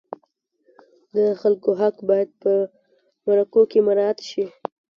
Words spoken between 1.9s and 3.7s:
باید په مرکو